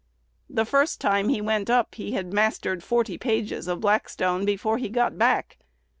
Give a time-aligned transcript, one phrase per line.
[0.49, 4.89] The first time he went up he had "mastered" forty pages of Blackstone before he
[4.89, 5.59] got back.